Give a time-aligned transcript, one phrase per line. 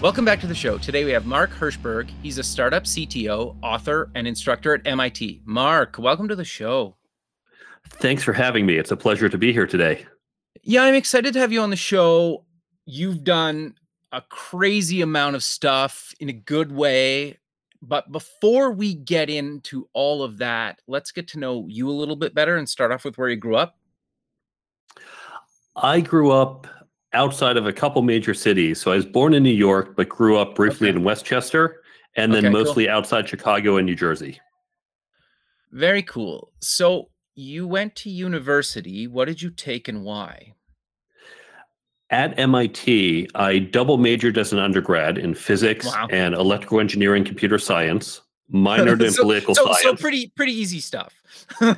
[0.00, 0.78] Welcome back to the show.
[0.78, 2.08] Today we have Mark Herschberg.
[2.22, 5.42] He's a startup CTO, author, and instructor at MIT.
[5.44, 6.94] Mark, welcome to the show.
[7.88, 8.76] Thanks for having me.
[8.76, 10.06] It's a pleasure to be here today.
[10.62, 12.44] Yeah, I'm excited to have you on the show.
[12.86, 13.74] You've done
[14.12, 17.38] a crazy amount of stuff in a good way.
[17.82, 22.14] But before we get into all of that, let's get to know you a little
[22.14, 23.76] bit better and start off with where you grew up.
[25.74, 26.68] I grew up
[27.12, 28.80] outside of a couple major cities.
[28.80, 30.96] So I was born in New York, but grew up briefly Okay.
[30.98, 31.82] in Westchester
[32.16, 32.64] and then Okay, cool.
[32.64, 34.40] mostly outside Chicago and New Jersey.
[35.72, 36.52] Very cool.
[36.60, 39.06] So you went to university.
[39.06, 40.54] What did you take and why?
[42.10, 46.08] At MIT, I double majored as an undergrad in physics Wow.
[46.10, 49.80] and electrical engineering, computer science, minored in so, political so, science.
[49.82, 51.14] so pretty pretty easy stuff.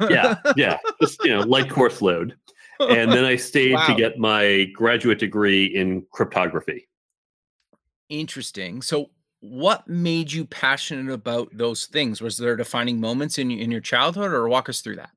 [0.08, 2.36] yeah, yeah, just you know, light course load.
[2.80, 6.88] And then I stayed to get my graduate degree in cryptography.
[8.08, 8.82] Interesting.
[8.82, 12.20] So, what made you passionate about those things?
[12.20, 15.10] Was there defining moments in in your childhood, or walk us through that?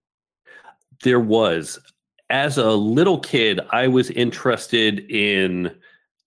[1.03, 1.79] There was.
[2.29, 5.75] As a little kid, I was interested in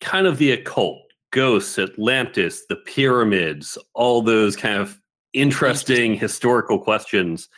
[0.00, 5.00] kind of the occult, ghosts, Atlantis, the pyramids, all those kind of
[5.32, 7.48] interesting historical questions.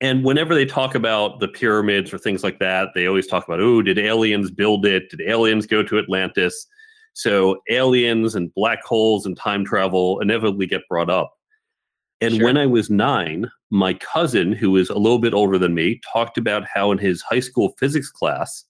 [0.00, 3.60] And whenever they talk about the pyramids or things like that, they always talk about,
[3.60, 5.10] oh, did aliens build it?
[5.10, 6.66] Did aliens go to Atlantis?
[7.12, 11.34] So aliens and black holes and time travel inevitably get brought up.
[12.22, 12.44] And Sure.
[12.44, 16.38] when I was nine, my cousin, who was a little bit older than me, talked
[16.38, 18.64] about how in his high school physics class,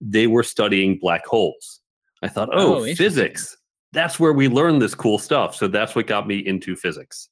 [0.00, 1.80] they were studying black holes.
[2.22, 3.56] I thought, Oh, oh, physics.
[3.92, 5.54] That's where we learn this cool stuff.
[5.56, 7.28] So that's what got me into physics.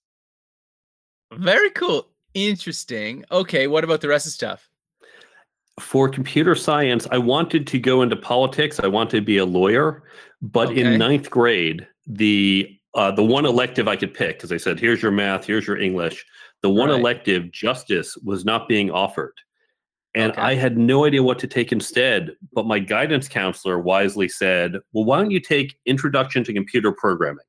[1.33, 2.07] Very cool.
[2.35, 3.25] Interesting.
[3.31, 4.69] Okay, what about the rest of stuff?
[5.81, 8.79] For computer science, I wanted to go into politics.
[8.79, 10.05] I wanted to be a lawyer.
[10.43, 10.81] But Okay.
[10.83, 15.03] in ninth grade, the uh, the one elective I could pick, because I said, here's
[15.03, 16.25] your math, here's your English.
[16.63, 17.01] The one Right.
[17.01, 19.35] elective, justice, was not being offered.
[20.15, 20.41] And Okay.
[20.41, 22.37] I had no idea what to take instead.
[22.53, 27.45] But my guidance counselor wisely said, well, why don't you take Introduction to Computer Programming?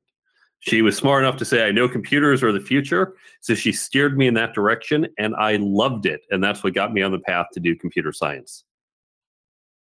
[0.66, 3.14] She was smart enough to say, I know computers are the future.
[3.40, 6.22] So she steered me in that direction, and I loved it.
[6.30, 8.64] And that's what got me on the path to do computer science.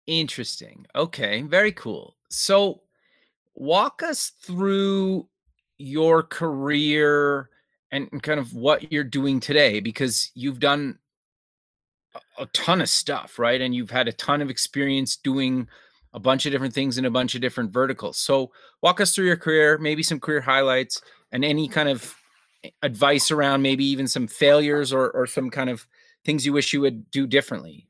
[0.06, 0.86] Interesting.
[0.94, 2.16] Okay, very cool.
[2.30, 2.82] So,
[3.56, 5.28] walk us through
[5.78, 7.50] your career
[7.90, 10.98] and, kind of what you're doing today because you've done
[12.38, 13.60] a ton of stuff, right?
[13.60, 15.68] And you've had a ton of experience doing
[16.14, 18.18] a bunch of different things in a bunch of different verticals.
[18.18, 18.50] So,
[18.82, 21.00] walk us through your career, maybe some career highlights
[21.32, 22.14] and any kind of
[22.64, 25.86] eh, advice around maybe even some failures or or some kind of
[26.24, 27.86] things you wish you would do differently.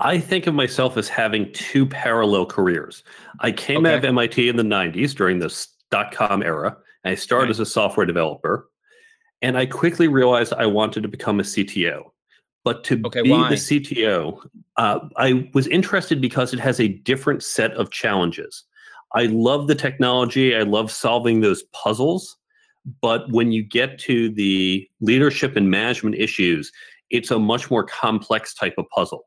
[0.00, 3.04] I think of myself as having two parallel careers.
[3.40, 6.76] I came out of MIT in the 90s during the dot com era.
[7.04, 7.50] And I started Right.
[7.50, 8.70] as a software developer.
[9.42, 12.13] And I quickly realized I wanted to become a CTO.
[12.64, 13.50] But to Okay, be why?
[13.50, 14.40] the CTO,
[14.76, 18.64] uh, I was interested because it has a different set of challenges.
[19.12, 22.36] I love the technology, I love solving those puzzles.
[23.00, 26.70] But when you get to the leadership and management issues,
[27.10, 29.24] it's a much more complex type of puzzle.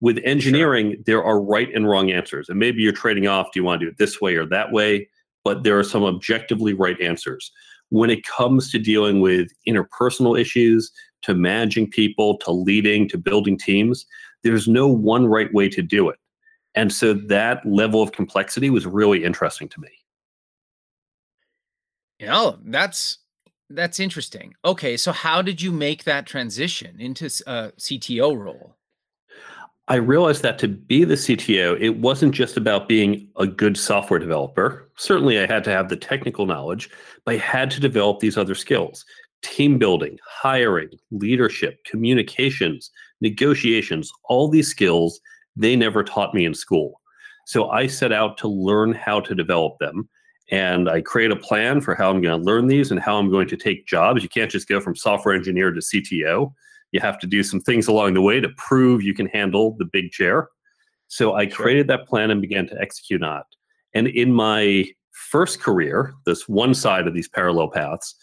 [0.00, 2.48] With engineering, there are right and wrong answers.
[2.48, 4.72] And maybe you're trading off do you want to do it this way or that
[4.72, 5.08] way?
[5.44, 7.50] But there are some objectively right answers.
[7.90, 10.90] When it comes to dealing with interpersonal issues,
[11.24, 14.06] to managing people, to leading, to building teams,
[14.42, 16.18] there's no one right way to do it.
[16.74, 19.88] And so that level of complexity was really interesting to me.
[22.18, 23.18] You oh, know, that's
[23.70, 24.54] that's interesting.
[24.64, 28.76] Okay, so how did you make that transition into a uh, CTO role?
[29.86, 34.18] I realized that to be the CTO, it wasn't just about being a good software
[34.18, 34.88] developer.
[34.96, 36.88] Certainly, I had to have the technical knowledge,
[37.24, 39.04] but I had to develop these other skills
[39.44, 45.20] team building, hiring, leadership, communications, negotiations, all these skills
[45.56, 47.00] they never taught me in school.
[47.46, 50.08] So I set out to learn how to develop them.
[50.50, 53.30] And I create a plan for how I'm going to learn these and how I'm
[53.30, 54.22] going to take jobs.
[54.22, 56.52] You can't just go from software engineer to CTO
[56.94, 59.84] you have to do some things along the way to prove you can handle the
[59.84, 60.48] big chair.
[61.08, 61.64] So I Sure.
[61.64, 63.46] created that plan and began to execute on it.
[63.94, 68.14] And in my first career, this one side of these parallel paths,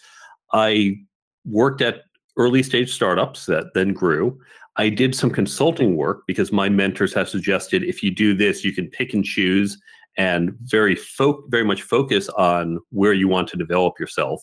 [0.54, 1.02] I
[1.46, 2.04] worked at
[2.38, 4.40] early stage startups that then grew.
[4.78, 8.74] I did some consulting work because my mentors have suggested if you do this, you
[8.74, 9.78] can pick and choose
[10.18, 14.42] and very fo- very much focus on where you want to develop yourself.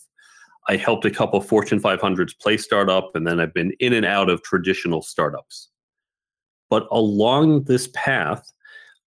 [0.68, 4.28] I helped a couple Fortune 500s play startup, and then I've been in and out
[4.28, 5.70] of traditional startups.
[6.68, 8.50] But along this path,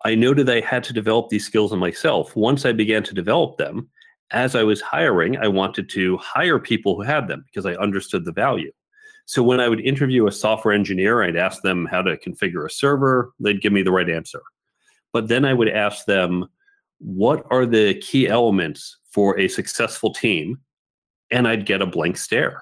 [0.04, 2.36] I noted I had to develop these skills in myself.
[2.36, 3.88] Once I began to develop them,
[4.32, 8.26] as I was hiring, I wanted to hire people who had them because I understood
[8.26, 8.72] the value.
[9.26, 12.70] So when I would interview a software engineer, I'd ask them how to configure a
[12.70, 14.42] server, they'd give me the right answer.
[15.14, 16.48] But then I would ask them,
[17.00, 20.60] what are the key elements for a successful team?
[21.32, 22.62] And I'd get a blank stare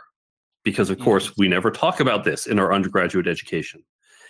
[0.63, 3.83] because, of course, we never talk about this in our undergraduate education.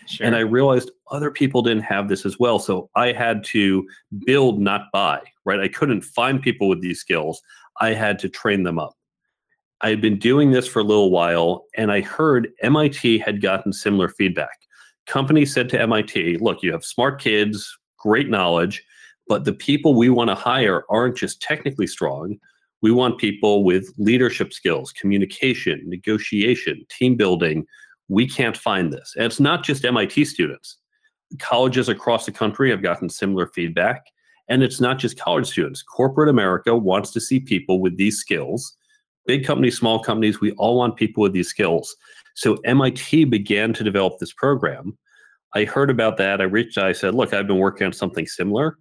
[0.09, 0.25] Sure.
[0.25, 2.57] And I realized other people didn't have this as well.
[2.57, 3.87] So I had to
[4.25, 5.59] build, not buy, right?
[5.59, 7.41] I couldn't find people with these skills.
[7.79, 8.95] I had to train them up.
[9.81, 13.71] I had been doing this for a little while, and I heard MIT had gotten
[13.71, 14.57] similar feedback.
[15.05, 18.83] Companies said to MIT, look, you have smart kids, great knowledge,
[19.27, 22.37] but the people we want to hire aren't just technically strong.
[22.81, 27.65] We want people with leadership skills, communication, negotiation, team building,
[28.09, 29.13] we can't find this.
[29.15, 30.77] And it's not just MIT students.
[31.37, 34.03] Colleges across the country have gotten similar feedback.
[34.49, 35.83] And it's not just college students.
[35.83, 38.75] Corporate America wants to see people with these skills.
[39.27, 41.95] Big companies, small companies, we all want people with these skills.
[42.35, 44.97] So MIT began to develop this program.
[45.53, 46.41] I heard about that.
[46.41, 48.77] I reached out, I said, Look, I've been working on something similar.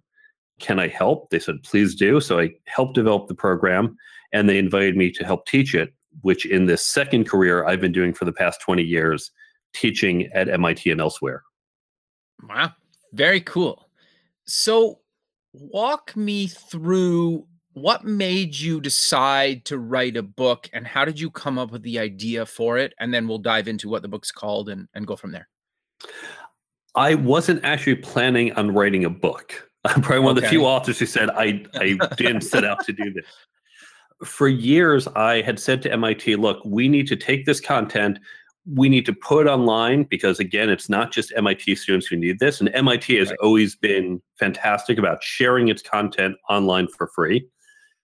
[0.59, 1.29] Can I help?
[1.29, 2.19] They said, Please do.
[2.19, 3.95] So I helped develop the program
[4.33, 7.91] and they invited me to help teach it which in this second career I've been
[7.91, 9.31] doing for the past 20 years,
[9.73, 11.43] teaching at MIT and elsewhere.
[12.47, 12.71] Wow,
[13.13, 13.89] very cool.
[14.45, 14.99] So,
[15.53, 21.29] walk me through what made you decide to write a book and how did you
[21.29, 22.93] come up with the idea for it?
[22.99, 25.47] And then we'll dive into what the book's called and, and go from there.
[26.95, 29.69] I wasn't actually planning on writing a book.
[29.85, 30.39] I'm probably one okay.
[30.39, 33.25] of the few authors who said I, I didn't set out to do this
[34.23, 38.19] for years, I had said to MIT, look, we need to take this content,
[38.75, 42.39] we need to put it online because, again, it's not just MIT students who need
[42.39, 42.59] this.
[42.59, 43.39] And MIT has right.
[43.41, 47.47] always been fantastic about sharing its content online for free.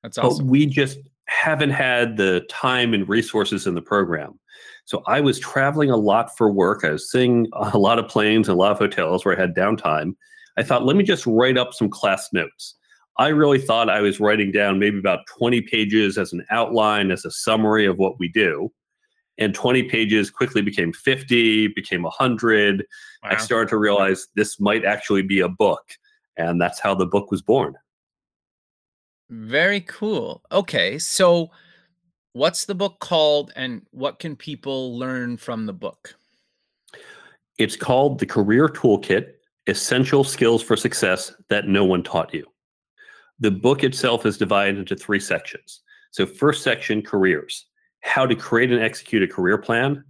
[0.02, 0.46] That's awesome.
[0.46, 4.40] But we just haven't had the time and resources in the program.
[4.86, 6.84] So I was traveling a lot for work.
[6.84, 9.56] I was seeing a lot of planes and a lot of hotels where I had
[9.56, 10.16] downtime.
[10.58, 12.76] I thought, let me just write up some class notes.
[13.18, 17.24] I really thought I was writing down maybe about 20 pages as an outline, as
[17.24, 18.72] a summary of what we do.
[19.38, 22.86] And 20 pages quickly became 50, became 100.
[23.24, 23.30] Wow.
[23.32, 25.84] I started to realize this might actually be a book.
[26.38, 27.76] And that's how the book was born.
[29.30, 30.42] Very cool.
[30.52, 31.00] Okay.
[31.00, 31.52] So,
[32.34, 36.16] what's the book called and what can people learn from the book?
[37.58, 39.34] It's called The Career Toolkit
[39.68, 42.46] Essential Skills for Success That No One Taught You.
[43.40, 45.82] The book itself is divided into three sections.
[46.12, 47.66] So, first section careers
[48.02, 50.04] how to create and execute a career plan,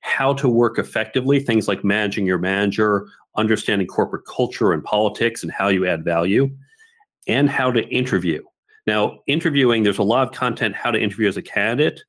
[0.00, 3.06] how to work effectively, things like managing your manager,
[3.36, 6.50] understanding corporate culture and politics and how you add value,
[7.28, 8.42] and how to interview.
[8.86, 12.00] Now, interviewing, there's a lot of content how to interview as a candidate.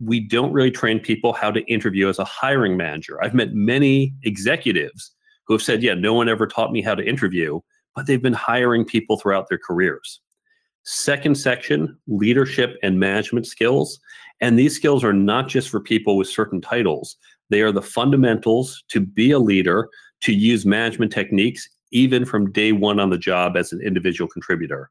[0.00, 3.22] We don't really train people how to interview as a hiring manager.
[3.22, 5.12] I've met many executives
[5.46, 7.60] who have said, Yeah, no one ever taught me how to interview
[7.94, 10.20] but they've been hiring people throughout their careers.
[10.84, 14.00] Second section, leadership and management skills.
[14.40, 17.16] And these skills are not just for people with certain titles,
[17.50, 19.88] they are the fundamentals to be a leader,
[20.20, 24.90] to use management techniques, even from day one on the job as an individual contributor.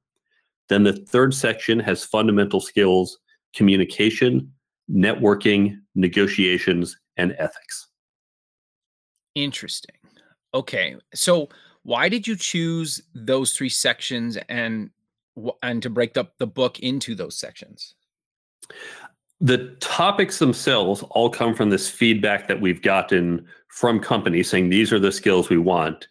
[0.67, 3.17] Then the third section has fundamental skills,
[3.55, 4.51] communication,
[4.91, 7.87] networking, negotiations, and ethics.
[9.35, 9.95] Interesting.
[10.53, 10.95] Okay.
[11.13, 11.49] So
[11.83, 14.89] why did you choose those three sections and
[15.63, 17.95] and to break up the book into those sections?
[19.41, 24.91] The topics themselves all come from this feedback that we've gotten from companies saying these
[24.91, 26.07] are the skills we want.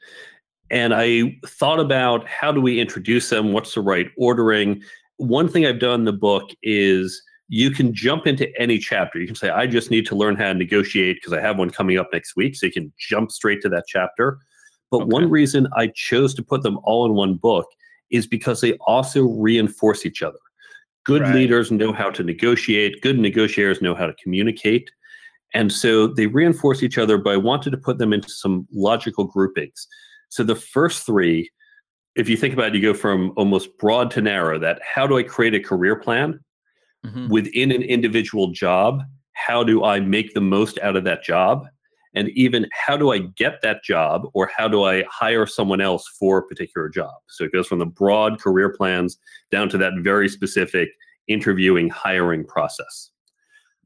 [0.70, 3.52] And I thought about how do we introduce them?
[3.52, 4.82] What's the right ordering?
[5.16, 9.18] One thing I've done in the book is you can jump into any chapter.
[9.18, 11.70] You can say, I just need to learn how to negotiate because I have one
[11.70, 12.56] coming up next week.
[12.56, 14.38] So you can jump straight to that chapter.
[14.90, 15.06] But okay.
[15.08, 17.66] one reason I chose to put them all in one book
[18.10, 20.38] is because they also reinforce each other.
[21.04, 21.34] Good right.
[21.34, 24.90] leaders know how to negotiate, good negotiators know how to communicate.
[25.54, 29.24] And so they reinforce each other, but I wanted to put them into some logical
[29.24, 29.86] groupings.
[30.28, 31.50] So the first three
[32.18, 34.58] if you think about it, you go from almost broad to narrow.
[34.58, 36.40] That how do I create a career plan
[37.06, 37.28] Mhm.
[37.28, 39.02] within an individual job?
[39.34, 41.68] How do I make the most out of that job?
[42.18, 46.08] And even how do I get that job or how do I hire someone else
[46.18, 47.14] for a particular job?
[47.28, 49.18] So it goes from the broad career plans
[49.52, 50.88] down to that very specific
[51.28, 53.10] interviewing, hiring process.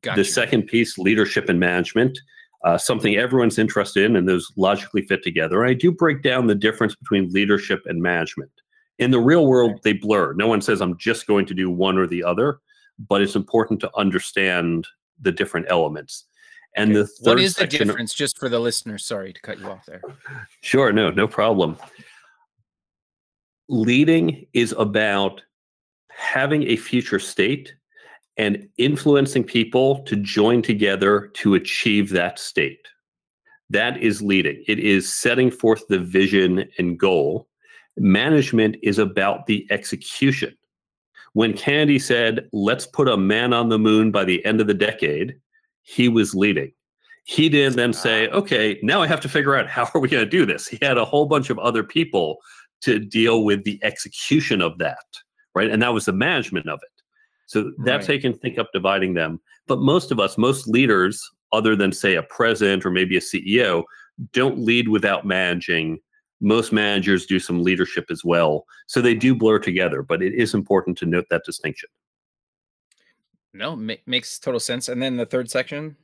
[0.00, 0.22] Gotcha.
[0.22, 2.18] The second piece, leadership and management,
[2.64, 5.66] uh, something everyone's interested in, and those logically fit together.
[5.66, 8.50] I do break down the difference between leadership and management.
[8.98, 10.32] In the real world, they blur.
[10.32, 12.60] No one says I'm just going to do one or the other,
[12.98, 14.86] but it's important to understand
[15.20, 16.24] the different elements.
[16.76, 19.04] And the third what is the difference, just for the listeners?
[19.04, 20.00] Sorry to cut you off there.
[20.62, 21.76] Sure, no, no problem.
[23.68, 25.42] Leading is about
[26.08, 27.74] having a future state
[28.36, 32.88] and influencing people to join together to achieve that state.
[33.70, 34.64] That is leading.
[34.66, 37.48] It is setting forth the vision and goal.
[37.96, 40.56] Management is about the execution.
[41.34, 44.74] When Kennedy said, let's put a man on the moon by the end of the
[44.74, 45.36] decade,
[45.82, 46.72] he was leading.
[47.24, 50.24] He didn't then say, okay, now I have to figure out how are we going
[50.24, 50.66] to do this?
[50.66, 52.38] He had a whole bunch of other people
[52.82, 55.04] to deal with the execution of that,
[55.54, 55.70] right?
[55.70, 57.02] And that was the management of it.
[57.46, 59.40] So that's how you can think up dividing them.
[59.66, 61.22] But most of us, most leaders,
[61.52, 63.84] other than say a president or maybe a CEO,
[64.32, 65.98] don't lead without managing.
[66.40, 68.64] Most managers do some leadership as well.
[68.86, 71.88] So they do blur together, but it is important to note that distinction.
[73.54, 74.88] No, ma- makes total sense.
[74.88, 75.96] And then the third section.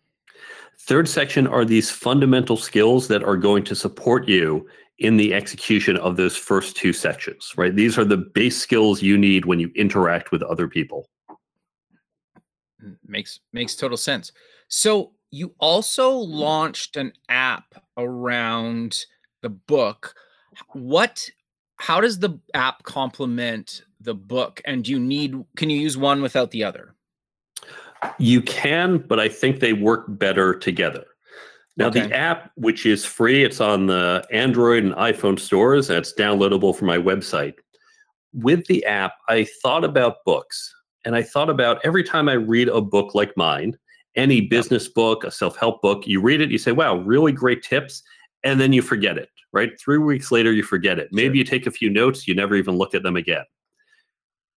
[0.80, 4.66] Third section are these fundamental skills that are going to support you
[4.98, 7.74] in the execution of those first two sections, right?
[7.74, 11.08] These are the base skills you need when you interact with other people.
[13.06, 14.32] Makes makes total sense.
[14.68, 19.04] So you also launched an app around
[19.42, 20.14] the book.
[20.72, 21.28] What
[21.76, 26.22] how does the app complement the book and do you need can you use one
[26.22, 26.94] without the other?
[28.18, 31.04] You can, but I think they work better together.
[31.76, 32.00] Now, Okay.
[32.08, 36.76] the app, which is free, it's on the Android and iPhone stores, and it's downloadable
[36.76, 37.54] from my website.
[38.32, 40.74] With the app, I thought about books,
[41.04, 43.78] and I thought about every time I read a book like mine,
[44.16, 47.62] any business book, a self help book, you read it, you say, wow, really great
[47.62, 48.02] tips,
[48.42, 49.78] and then you forget it, right?
[49.80, 51.08] Three weeks later, you forget it.
[51.12, 51.38] Maybe Sure.
[51.38, 53.44] you take a few notes, you never even look at them again.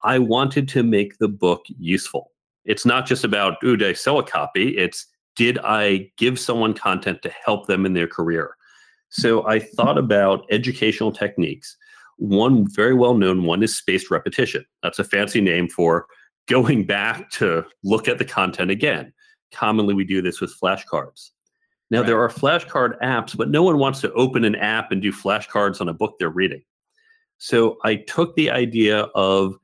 [0.03, 2.31] I wanted to make the book useful.
[2.65, 4.77] It's not just about, ooh, did I sell a copy?
[4.77, 8.55] It's, did I give someone content to help them in their career?
[9.11, 11.77] So I thought about educational techniques.
[12.17, 14.65] One very well known one is spaced repetition.
[14.83, 16.07] That's a fancy name for
[16.49, 19.13] going back to look at the content again.
[19.53, 21.31] Commonly, we do this with flashcards.
[21.91, 25.11] Now, there are flashcard apps, but no one wants to open an app and do
[25.11, 26.63] flashcards on a book they're reading.
[27.39, 29.55] So I took the idea of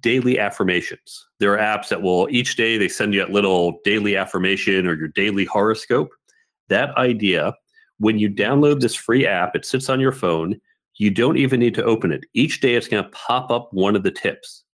[0.00, 1.26] daily affirmations.
[1.40, 4.94] There are apps that will each day they send you a little daily affirmation or
[4.94, 6.10] your daily horoscope.
[6.68, 7.54] That idea,
[7.98, 10.60] when you download this free app, it sits on your phone.
[10.96, 12.24] You don't even need to open it.
[12.34, 14.64] Each day it's going to pop up one of the tips.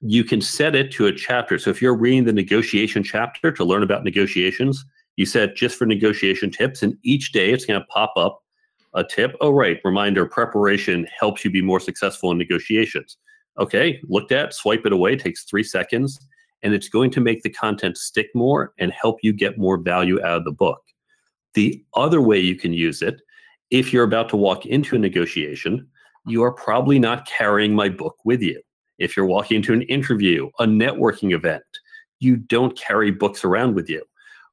[0.00, 1.58] You can set it to a chapter.
[1.58, 4.84] So if you're reading the negotiation chapter to learn about negotiations,
[5.16, 8.40] you set just for negotiation tips, and each day it's going to pop up
[8.94, 9.34] a tip.
[9.40, 9.80] Oh, right.
[9.84, 13.18] Reminder preparation helps you be more successful in negotiations.
[13.58, 16.18] Okay, looked at, swipe it away, takes three seconds,
[16.62, 20.22] and it's going to make the content stick more and help you get more value
[20.22, 20.80] out of the book.
[21.54, 23.20] The other way you can use it,
[23.70, 25.86] if you're about to walk into a negotiation,
[26.26, 28.60] you are probably not carrying my book with you.
[28.98, 31.62] If you're walking into an interview, a networking event,
[32.20, 34.02] you don't carry books around with you.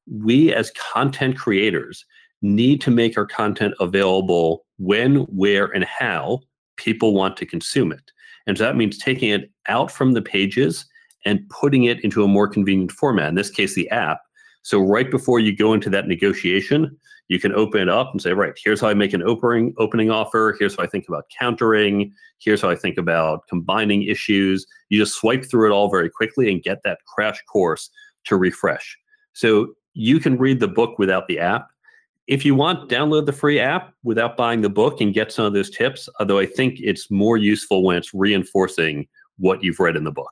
[0.07, 2.05] We, as content creators,
[2.41, 6.41] need to make our content available when, where, and how
[6.77, 8.12] people want to consume it.
[8.47, 10.85] And so that means taking it out from the pages
[11.25, 14.21] and putting it into a more convenient format, in this case, the app.
[14.61, 16.97] So right before you go into that negotiation,
[17.27, 20.11] you can open it up and say, right, here's how I make an opening opening
[20.11, 20.55] offer.
[20.59, 22.13] Here's how I think about countering.
[22.37, 24.65] Here's how I think about combining issues.
[24.89, 27.89] You just swipe through it all very quickly and get that crash course
[28.25, 28.97] to refresh.
[29.33, 31.67] So you can read the book without the app.
[32.27, 35.53] If you want, download the free app without buying the book and get some of
[35.53, 36.10] those tips.
[36.20, 40.32] Although I think it's more useful when it's reinforcing what you've read in the book.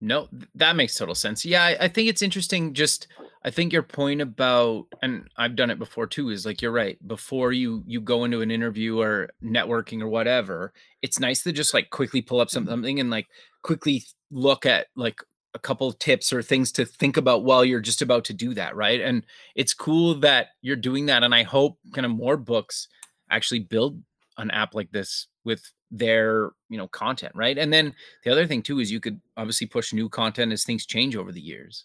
[0.00, 1.44] No, that makes total sense.
[1.44, 2.74] Yeah, I, I think it's interesting.
[2.74, 3.08] Just
[3.44, 6.98] I think your point about, and I've done it before too, is like you're right.
[7.06, 11.72] Before you you go into an interview or networking or whatever, it's nice to just
[11.72, 12.68] like quickly pull up mm-hmm.
[12.68, 13.26] something and like
[13.62, 15.22] quickly look at like
[15.56, 18.52] a couple of tips or things to think about while you're just about to do
[18.52, 19.00] that, right?
[19.00, 21.24] And it's cool that you're doing that.
[21.24, 22.88] And I hope kind of more books
[23.30, 24.00] actually build
[24.36, 27.94] an app like this with their you know content right and then
[28.24, 31.30] the other thing too is you could obviously push new content as things change over
[31.30, 31.84] the years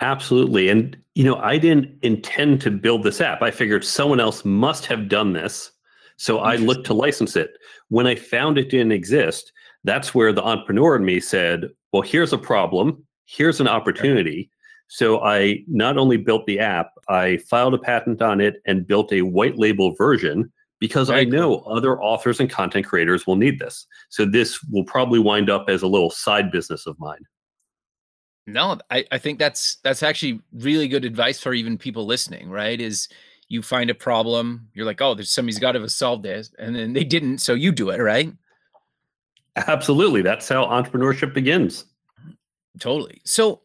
[0.00, 4.46] absolutely and you know i didn't intend to build this app i figured someone else
[4.46, 5.72] must have done this
[6.16, 7.50] so i looked to license it
[7.88, 9.52] when i found it didn't exist
[9.84, 14.50] that's where the entrepreneur in me said well here's a problem here's an opportunity
[14.92, 19.12] so I not only built the app, I filed a patent on it and built
[19.12, 21.76] a white label version because Very I know cool.
[21.76, 23.86] other authors and content creators will need this.
[24.08, 27.24] So this will probably wind up as a little side business of mine.
[28.48, 32.80] No, I, I think that's that's actually really good advice for even people listening, right?
[32.80, 33.08] Is
[33.46, 36.74] you find a problem, you're like, oh, there's somebody's got to have solved this, and
[36.74, 38.32] then they didn't, so you do it, right?
[39.66, 40.22] Absolutely.
[40.22, 41.84] That's how entrepreneurship begins.
[42.78, 43.20] Totally.
[43.24, 43.62] So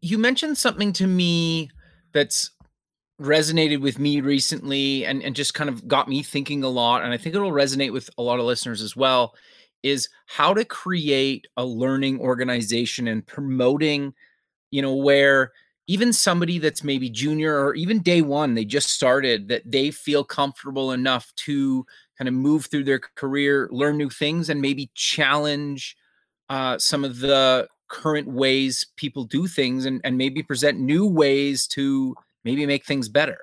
[0.00, 1.70] you mentioned something to me
[2.12, 2.50] that's
[3.20, 7.02] resonated with me recently and, and just kind of got me thinking a lot.
[7.02, 9.34] And I think it'll resonate with a lot of listeners as well
[9.82, 14.12] is how to create a learning organization and promoting,
[14.70, 15.52] you know, where
[15.86, 20.24] even somebody that's maybe junior or even day one, they just started, that they feel
[20.24, 21.86] comfortable enough to
[22.18, 25.96] kind of move through their career, learn new things, and maybe challenge
[26.48, 31.66] uh, some of the current ways people do things and, and maybe present new ways
[31.68, 33.38] to maybe make things better.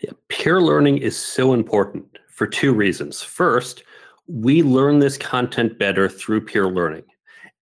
[0.00, 3.22] Yeah, peer learning is so important for two reasons.
[3.22, 3.84] First,
[4.26, 7.04] we learn this content better through peer learning.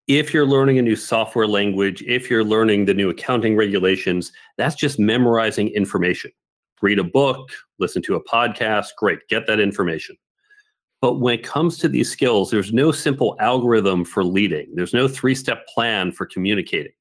[0.08, 4.74] If you're learning a new software language, if you're learning the new accounting regulations, that's
[4.74, 6.32] just memorizing information.
[6.82, 10.16] Read a book, listen to a podcast, great, get that information.
[11.00, 14.74] But when it comes to these skills, there's no simple algorithm for leading.
[14.74, 16.92] There's no three-step plan for communicating.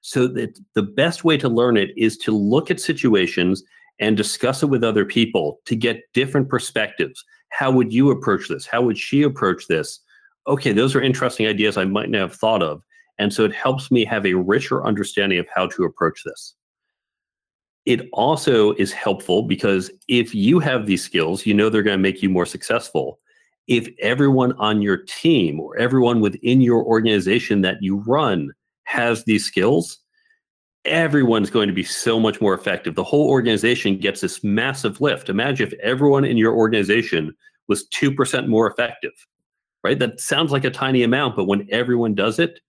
[0.00, 3.62] So that the best way to learn it is to look at situations
[4.00, 7.24] and discuss it with other people to get different perspectives.
[7.50, 8.66] How would you approach this?
[8.66, 10.00] How would she approach this?
[10.46, 12.82] Okay, those are interesting ideas I might not have thought of.
[13.18, 16.54] And so it helps me have a richer understanding of how to approach this.
[17.86, 22.02] It also is helpful because if you have these skills, you know they're going to
[22.02, 23.18] make you more successful
[23.68, 28.50] if everyone on your team or everyone within your organization that you run
[28.84, 29.98] has these skills,
[30.86, 32.94] everyone's going to be so much more effective.
[32.94, 35.28] The whole organization gets this massive lift.
[35.28, 37.34] Imagine if everyone in your organization
[37.68, 39.12] was 2% more effective,
[39.84, 39.98] right?
[39.98, 42.60] That sounds like a tiny amount, but when everyone does it,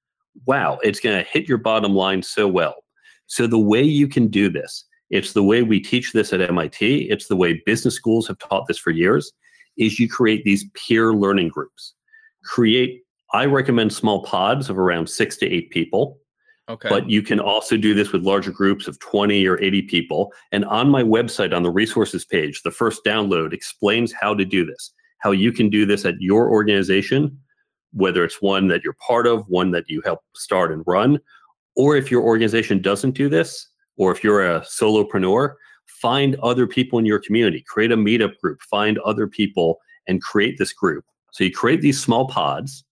[0.46, 2.84] wow, it's going to hit your bottom line so well.
[3.28, 7.10] So the way you can do this, it's the way we teach this at MIT.
[7.10, 9.32] It's the way business schools have taught this for years
[9.78, 11.94] is you create these peer learning groups.
[12.44, 16.20] Create, I recommend small pods of around six to eight people.
[16.68, 16.90] Okay.
[16.90, 20.32] But you can also do this with larger groups of 20 or 80 people.
[20.52, 24.66] And on my website, on the resources page, the first download explains how to do
[24.66, 27.40] this, how you can do this at your organization,
[27.94, 31.20] whether it's one that you're part of, one that you help start and run,
[31.76, 33.69] or if your organization doesn't do this,
[34.00, 35.54] or if you're a solopreneur,
[35.86, 40.58] find other people in your community, create a meetup group, find other people and create
[40.58, 41.06] this group.
[41.32, 42.84] So you create these small pods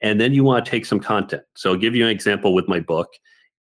[0.00, 1.42] and then you want to take some content.
[1.56, 3.08] So I'll give you an example with my book.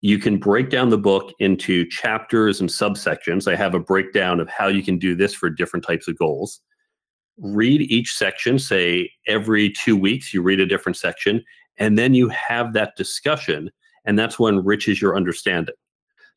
[0.01, 3.51] You can break down the book into chapters and subsections.
[3.51, 6.61] I have a breakdown of how you can do this for different types of goals.
[7.37, 11.43] Read each section, say every two weeks, you read a different section,
[11.77, 13.69] and then you have that discussion,
[14.05, 15.75] and that's what enriches your understanding.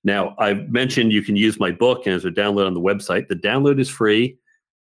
[0.05, 3.29] Now, I've mentioned you can use my book and as a download on the website.
[3.29, 4.37] The download is free.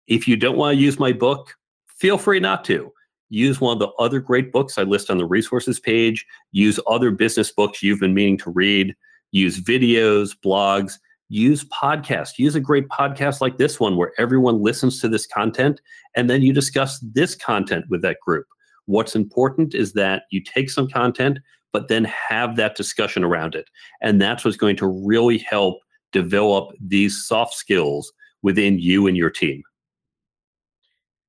[0.07, 1.55] If you don't want to use my book,
[1.87, 2.91] feel free not to.
[3.29, 6.25] Use one of the other great books I list on the resources page.
[6.51, 8.95] Use other business books you've been meaning to read.
[9.31, 10.95] Use videos, blogs.
[11.29, 12.37] Use podcasts.
[12.37, 15.79] Use a great podcast like this one where everyone listens to this content
[16.15, 18.47] and then you discuss this content with that group.
[18.87, 21.39] What's important is that you take some content,
[21.71, 23.69] but then have that discussion around it.
[24.01, 25.79] And that's what's going to really help
[26.11, 29.63] develop these soft skills within you and your team.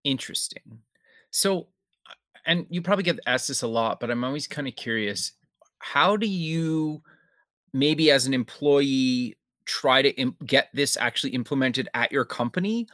[0.04, 0.80] Interesting.
[1.30, 1.68] So,
[2.10, 2.14] uh,
[2.46, 5.32] and you probably get asked this a lot, but I'm always kind of curious
[5.78, 7.02] how do you,
[7.72, 12.86] maybe as an employee, try to imp- get this actually implemented at your company?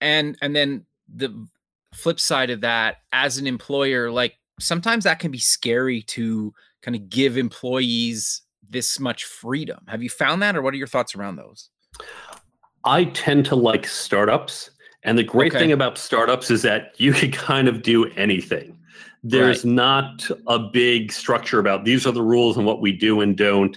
[0.00, 1.46] And, and then the
[1.94, 6.54] flip side of that, as an employer, like sometimes that can be scary to
[6.86, 9.80] kind of give employees this much freedom.
[9.88, 11.68] Have you found that, or what are your thoughts around those?
[12.84, 14.70] I tend to like startups.
[15.02, 15.58] And the great okay.
[15.58, 18.78] thing about startups is that you can kind of do anything.
[19.24, 19.72] There's right.
[19.72, 23.76] not a big structure about these are the rules and what we do and don't.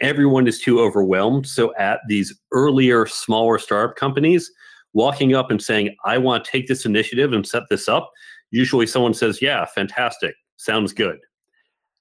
[0.00, 1.46] Everyone is too overwhelmed.
[1.46, 4.50] So at these earlier, smaller startup companies,
[4.94, 8.10] walking up and saying, I want to take this initiative and set this up,
[8.50, 11.18] usually someone says, Yeah, fantastic, sounds good.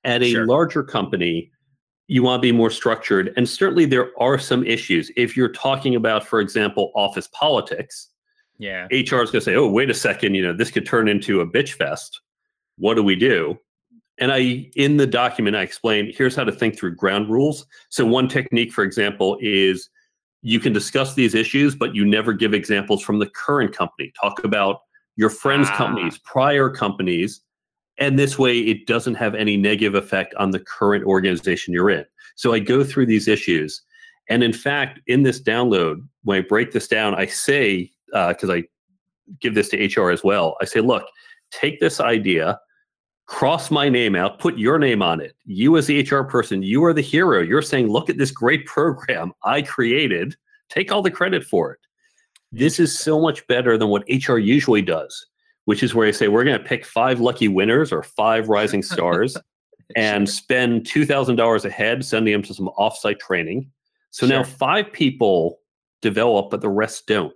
[0.06, 0.46] At a sure.
[0.46, 1.52] larger company,
[2.08, 3.34] you want to be more structured.
[3.36, 5.12] And certainly there are some issues.
[5.18, 8.10] If you're talking about, for example, office politics,
[8.58, 11.08] yeah, HR is going to say, "Oh, wait a second, you know, this could turn
[11.08, 12.22] into a bitch fest.
[12.78, 13.58] What do we do?"
[14.18, 17.66] And I, in the document, I explain here's how to think through ground rules.
[17.90, 19.90] So one technique, for example, is
[20.42, 24.14] you can discuss these issues, but you never give examples from the current company.
[24.20, 24.82] Talk about
[25.18, 25.78] your friends' ah.
[25.78, 27.42] companies, prior companies,
[27.98, 32.06] and this way it doesn't have any negative effect on the current organization you're in.
[32.36, 33.82] So I go through these issues.
[34.30, 38.54] And in fact, in this download, when I break this down, I say, because uh,
[38.54, 38.64] I
[39.40, 41.06] give this to HR as well, I say, look,
[41.52, 42.60] take this idea,
[43.28, 45.36] cross my name out, put your name on it.
[45.46, 47.42] You, as the HR person, you are the hero.
[47.42, 50.36] You're saying, look at this great program I created,
[50.70, 51.80] take all the credit for it.
[52.52, 55.28] This is so much better than what HR usually does
[55.66, 58.82] which is where I say we're going to pick five lucky winners or five rising
[58.94, 59.38] stars
[59.96, 63.70] and spend $2,000 a head sending them to some offsite training.
[64.12, 64.38] So sure.
[64.38, 65.60] now five people
[66.02, 67.34] develop, but the rest don't.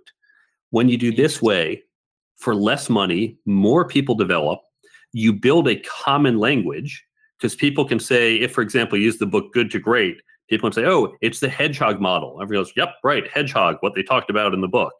[0.70, 1.82] When you do this way,
[2.38, 4.60] for less money, more people develop.
[5.12, 7.04] You build a common language
[7.38, 10.70] because people can say, if, for example, you use the book Good to Great, people
[10.70, 12.40] can say, oh, it's the hedgehog model.
[12.40, 14.92] Everyone goes, yep, right, hedgehog, what they talked about in the book.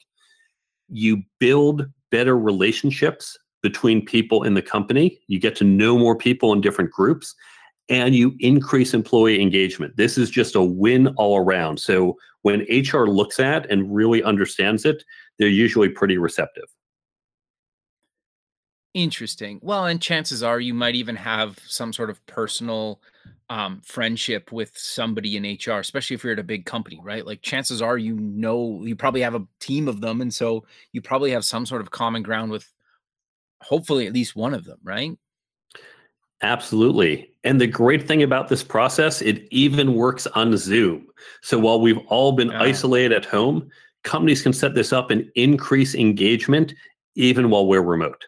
[0.89, 5.21] You build better relationships between people in the company.
[5.27, 7.35] You get to know more people in different groups
[7.89, 9.97] and you increase employee engagement.
[9.97, 11.79] This is just a win all around.
[11.79, 15.05] So when HR looks at and really understands it,
[15.39, 16.65] they're usually pretty receptive.
[18.95, 19.61] Interesting.
[19.63, 23.01] Well, and chances are you might even have some sort of personal
[23.51, 27.27] um, friendship with somebody in HR, especially if you're at a big company, right?
[27.27, 31.03] Like chances are you know you probably have a team of them, and so you
[31.03, 32.73] probably have some sort of common ground with
[33.61, 35.19] hopefully at least one of them, right?
[36.43, 37.31] Absolutely.
[37.45, 41.07] And the great thing about this process, it even works on Zoom.
[41.43, 42.63] So while we've all been yeah.
[42.63, 43.69] isolated at home,
[44.05, 46.73] companies can set this up and increase engagement
[47.15, 48.25] even while we're remote.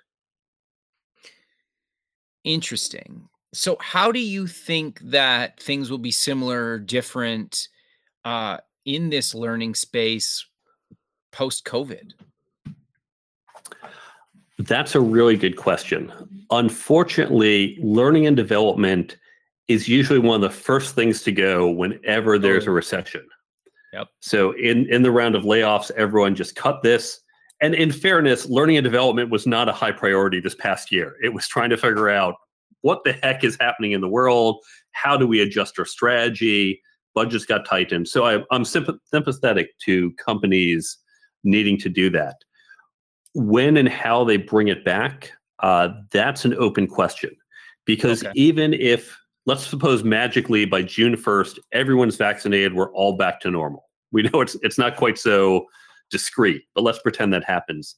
[2.44, 3.28] Interesting.
[3.54, 7.68] So, how do you think that things will be similar, different
[8.24, 10.46] uh, in this learning space
[11.32, 12.12] post COVID?
[14.58, 16.12] That's a really good question.
[16.50, 19.16] Unfortunately, learning and development
[19.68, 23.26] is usually one of the first things to go whenever there's a recession.
[23.92, 24.08] Yep.
[24.20, 27.20] So in in the round of layoffs, everyone just cut this.
[27.60, 31.16] And in fairness, learning and development was not a high priority this past year.
[31.22, 32.34] It was trying to figure out
[32.82, 34.62] what the heck is happening in the world?
[34.92, 36.82] How do we adjust our strategy?
[37.14, 38.08] Budgets got tightened.
[38.08, 40.98] So I, am sympathetic to companies
[41.44, 42.36] needing to do that.
[43.34, 47.30] When and how they bring it back, uh, that's an open question.
[47.84, 48.32] Because okay.
[48.34, 53.84] even if, let's suppose magically by June 1st, everyone's vaccinated, we're all back to normal.
[54.12, 55.66] We know it's it's not quite so
[56.10, 57.96] discreet, but let's pretend that happens.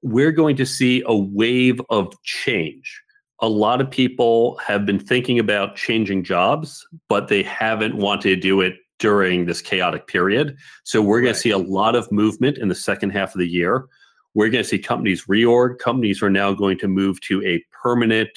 [0.00, 3.02] We're going to see a wave of change
[3.40, 8.36] a lot of people have been thinking about changing jobs, but they haven't wanted to
[8.36, 10.56] do it during this chaotic period.
[10.82, 13.46] So we're going to see a lot of movement in the second half of the
[13.46, 13.86] year.
[14.34, 15.78] We're going to see companies reorg.
[15.78, 18.30] Companies are now going to move to a permanent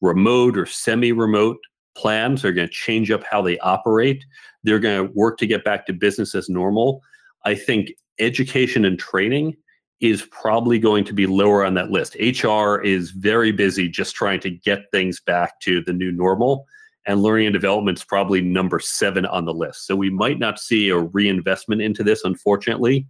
[0.00, 1.58] remote or semi-remote
[1.96, 2.42] plans.
[2.42, 4.24] They're going to change up how they operate.
[4.64, 7.02] They're going to work to get back to business as normal.
[7.44, 9.56] I think education and training
[10.00, 12.16] is probably going to be lower on that list.
[12.16, 16.66] HR is very busy just trying to get things back to the new normal,
[17.06, 19.86] and learning and development is probably number seven on the list.
[19.86, 23.06] So we might not see a reinvestment into this, unfortunately,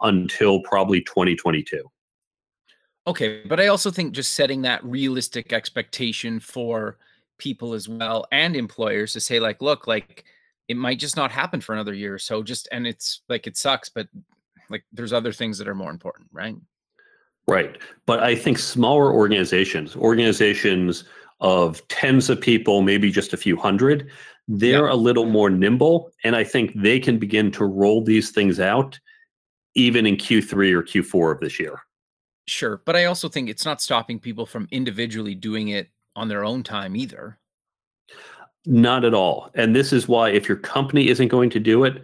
[0.00, 1.82] until probably 2022.
[3.06, 6.96] Okay, but I also think just setting that realistic expectation for
[7.38, 10.24] people as well and employers to say like look like
[10.68, 13.56] it might just not happen for another year or so just and it's like it
[13.56, 14.06] sucks but
[14.70, 16.56] like there's other things that are more important, right?
[17.46, 17.78] Right.
[18.06, 21.04] But I think smaller organizations, organizations
[21.40, 24.10] of tens of people, maybe just a few hundred,
[24.48, 26.10] they're a little more nimble.
[26.22, 28.98] And I think they can begin to roll these things out
[29.74, 31.82] even in Q3 or Q4 of this year.
[32.46, 32.80] Sure.
[32.84, 36.62] But I also think it's not stopping people from individually doing it on their own
[36.62, 37.38] time either.
[38.66, 39.50] Not at all.
[39.54, 42.02] And this is why, if your company isn't going to do it,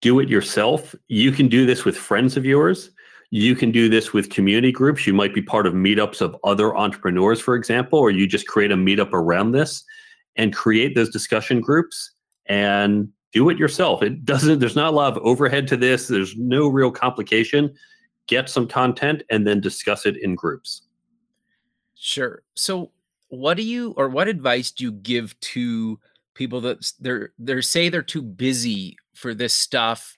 [0.00, 0.94] do it yourself.
[1.08, 2.90] You can do this with friends of yours.
[3.30, 5.06] You can do this with community groups.
[5.06, 8.72] You might be part of meetups of other entrepreneurs, for example, or you just create
[8.72, 9.84] a meetup around this
[10.36, 12.12] and create those discussion groups
[12.46, 14.02] and do it yourself.
[14.02, 16.08] It doesn't, there's not a lot of overhead to this.
[16.08, 17.74] There's no real complication.
[18.28, 20.82] Get some content and then discuss it in groups.
[21.94, 22.42] Sure.
[22.54, 22.92] So,
[23.30, 25.98] what do you or what advice do you give to
[26.38, 30.16] people that they're they're say they're too busy for this stuff?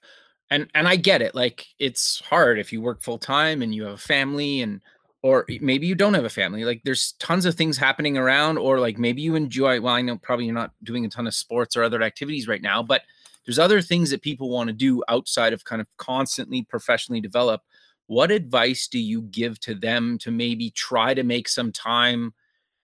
[0.51, 1.35] And and I get it.
[1.35, 4.81] Like it's hard if you work full time and you have a family and
[5.23, 6.65] or maybe you don't have a family.
[6.65, 10.19] Like there's tons of things happening around or like maybe you enjoy well I know
[10.19, 13.03] probably you're not doing a ton of sports or other activities right now, but
[13.45, 17.63] there's other things that people want to do outside of kind of constantly professionally develop
[18.07, 22.35] what advice do you give to them to maybe try to make some time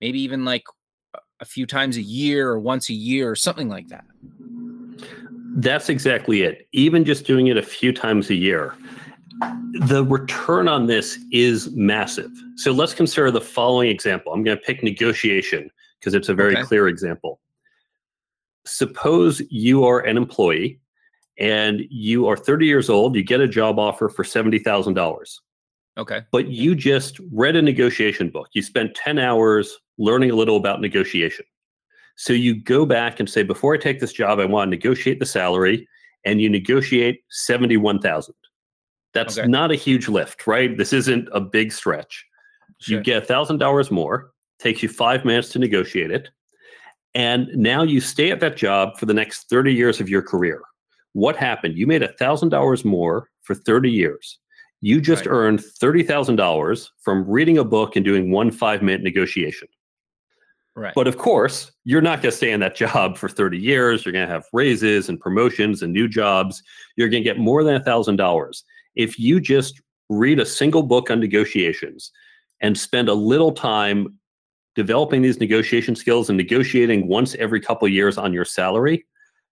[0.00, 0.64] maybe even like
[1.40, 4.04] a few times a year or once a year or something like that
[5.56, 8.74] that's exactly it even just doing it a few times a year
[9.80, 14.62] the return on this is massive so let's consider the following example i'm going to
[14.62, 15.70] pick negotiation
[16.00, 16.62] because it's a very okay.
[16.62, 17.40] clear example
[18.66, 20.80] suppose you are an employee
[21.38, 25.38] and you are 30 years old, you get a job offer for $70,000.
[25.98, 26.22] Okay.
[26.30, 28.48] But you just read a negotiation book.
[28.52, 31.44] You spent 10 hours learning a little about negotiation.
[32.16, 35.20] So you go back and say, before I take this job, I want to negotiate
[35.20, 35.86] the salary,
[36.24, 38.34] and you negotiate 71,000.
[39.12, 39.48] That's okay.
[39.48, 40.76] not a huge lift, right?
[40.76, 42.24] This isn't a big stretch.
[42.80, 42.98] Sure.
[42.98, 46.28] You get $1,000 more, takes you five minutes to negotiate it.
[47.14, 50.62] And now you stay at that job for the next 30 years of your career
[51.16, 51.78] what happened?
[51.78, 54.38] You made $1,000 more for 30 years.
[54.82, 55.32] You just right.
[55.32, 59.66] earned $30,000 from reading a book and doing one five minute negotiation.
[60.76, 60.92] Right.
[60.94, 64.04] But of course, you're not going to stay in that job for 30 years.
[64.04, 66.62] You're going to have raises and promotions and new jobs.
[66.96, 68.62] You're going to get more than $1,000.
[68.94, 72.12] If you just read a single book on negotiations
[72.60, 74.18] and spend a little time
[74.74, 79.06] developing these negotiation skills and negotiating once every couple years on your salary,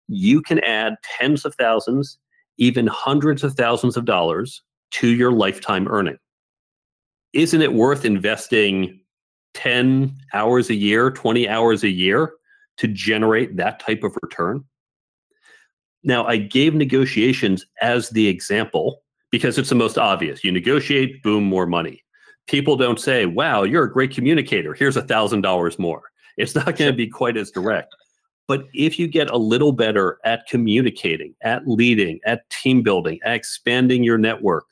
[0.08, 2.18] you can add tens of thousands,
[2.58, 6.18] even hundreds of thousands of dollars to your lifetime earning.
[7.32, 9.00] Isn't it worth investing
[9.54, 12.32] 10 hours a year, 20 hours a year
[12.76, 14.64] to generate that type of return?
[16.02, 20.44] Now, I gave negotiations as the example because it's the most obvious.
[20.44, 22.04] You negotiate, boom, more money.
[22.46, 24.74] People don't say, wow, you're a great communicator.
[24.74, 26.02] Here's a $1,000 more.
[26.36, 27.94] It's not going to be quite as direct.
[28.46, 33.34] But if you get a little better at communicating, at leading, at team building, at
[33.34, 34.66] expanding your network,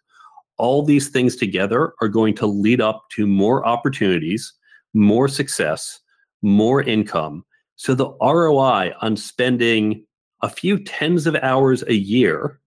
[0.59, 4.53] all these things together are going to lead up to more opportunities,
[4.95, 6.01] more success,
[6.43, 7.45] more income.
[7.77, 10.05] So the ROI on spending
[10.43, 12.61] a few tens of hours a year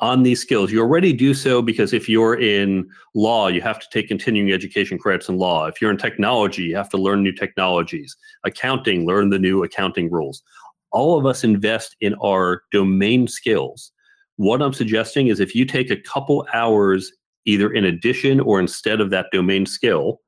[0.00, 0.72] on these skills.
[0.72, 4.98] You already do so because if you're in law, you have to take continuing education
[4.98, 5.66] credits in law.
[5.66, 8.16] If you're in technology, you have to learn new technologies.
[8.44, 10.42] Accounting, learn the new accounting rules.
[10.90, 13.92] All of us invest in our domain skills.
[14.36, 17.12] What I'm suggesting is if you take a couple hours
[17.44, 20.20] either in addition or instead of that domain skill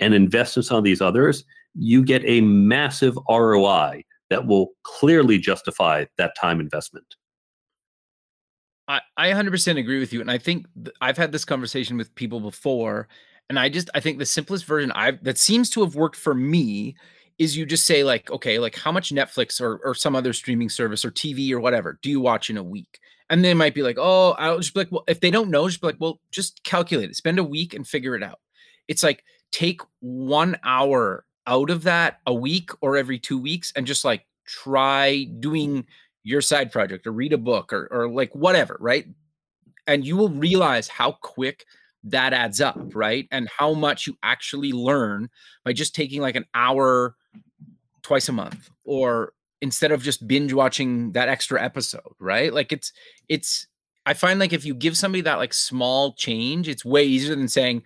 [0.00, 5.38] and invest in some of these others, you get a massive ROI that will clearly
[5.38, 7.06] justify that time investment.
[8.88, 10.20] I, I 100% agree with you.
[10.20, 13.08] And I think th- I've had this conversation with people before.
[13.48, 16.34] And I just, I think the simplest version I've, that seems to have worked for
[16.34, 16.96] me
[17.38, 20.68] is you just say like, okay, like how much Netflix or, or some other streaming
[20.68, 22.98] service or TV or whatever do you watch in a week?
[23.30, 25.68] And they might be like, oh, I'll just be like, well, if they don't know,
[25.68, 28.40] just be like, well, just calculate it, spend a week and figure it out.
[28.88, 33.86] It's like take one hour out of that a week or every two weeks and
[33.86, 35.86] just like try doing
[36.22, 39.06] your side project or read a book or, or like whatever, right?
[39.86, 41.64] And you will realize how quick
[42.04, 43.26] that adds up, right?
[43.30, 45.30] And how much you actually learn
[45.64, 47.16] by just taking like an hour
[48.02, 52.52] twice a month or instead of just binge watching that extra episode, right?
[52.52, 52.92] Like it's
[53.28, 53.66] it's
[54.06, 57.48] I find like if you give somebody that like small change, it's way easier than
[57.48, 57.82] saying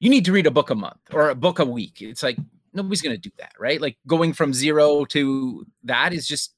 [0.00, 2.02] you need to read a book a month or a book a week.
[2.02, 2.38] It's like
[2.72, 3.80] nobody's going to do that, right?
[3.80, 6.54] Like going from 0 to that is just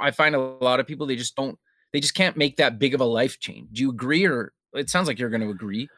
[0.00, 1.58] I find a lot of people they just don't
[1.92, 3.68] they just can't make that big of a life change.
[3.72, 5.88] Do you agree or it sounds like you're going to agree?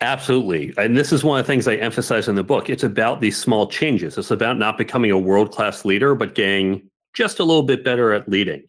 [0.00, 0.74] Absolutely.
[0.76, 2.68] And this is one of the things I emphasize in the book.
[2.68, 4.18] It's about these small changes.
[4.18, 8.28] It's about not becoming a world-class leader but getting just a little bit better at
[8.28, 8.64] leading.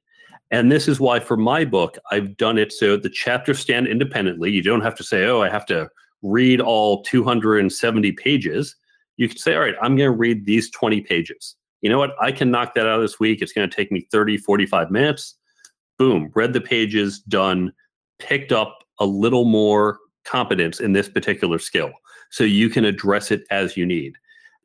[0.52, 4.52] And this is why for my book I've done it so the chapters stand independently.
[4.52, 5.90] You don't have to say, "Oh, I have to
[6.22, 8.76] read all 270 pages."
[9.18, 12.16] You can say, "All right, I'm going to read these 20 pages." you know what?
[12.20, 13.42] I can knock that out this week.
[13.42, 15.36] It's going to take me 30, 45 minutes.
[15.98, 17.72] Boom, read the pages, done,
[18.20, 21.92] picked up a little more competence in this particular skill.
[22.30, 24.14] So you can address it as you need.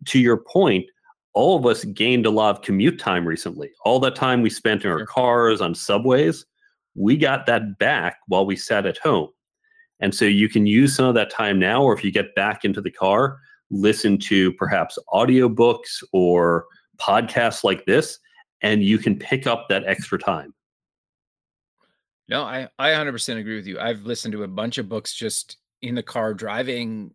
[0.06, 0.86] To your point,
[1.34, 3.70] all of us gained a lot of commute time recently.
[3.84, 6.44] All that time we spent in our cars, on subways,
[6.94, 9.28] we got that back while we sat at home.
[10.02, 12.64] And so you can use some of that time now, or if you get back
[12.64, 13.38] into the car,
[13.70, 16.66] listen to perhaps audiobooks or
[16.98, 18.18] podcasts like this,
[18.62, 20.52] and you can pick up that extra time.
[22.28, 23.78] No, I, I 100% agree with you.
[23.78, 27.14] I've listened to a bunch of books just in the car driving,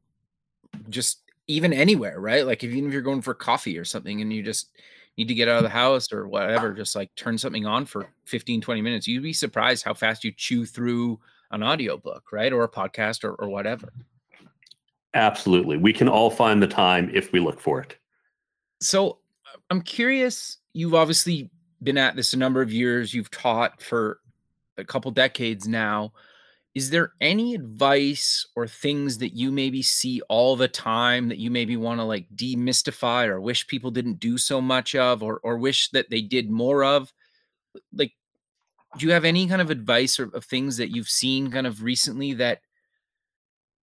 [0.89, 2.45] just even anywhere, right?
[2.45, 4.69] Like if, even if you're going for coffee or something and you just
[5.17, 8.08] need to get out of the house or whatever, just like turn something on for
[8.26, 9.08] 15, 20 minutes.
[9.08, 11.19] You'd be surprised how fast you chew through
[11.51, 12.51] an audiobook, right?
[12.51, 13.93] Or a podcast or, or whatever.
[15.13, 15.77] Absolutely.
[15.77, 17.97] We can all find the time if we look for it.
[18.81, 21.49] So uh, I'm curious, you've obviously
[21.81, 24.19] been at this a number of years, you've taught for
[24.77, 26.13] a couple decades now.
[26.75, 31.49] Is there any advice or things that you maybe see all the time that you
[31.49, 35.57] maybe want to like demystify or wish people didn't do so much of or or
[35.57, 37.12] wish that they did more of?
[37.91, 38.12] Like
[38.97, 41.84] do you have any kind of advice or of things that you've seen kind of
[41.84, 42.62] recently that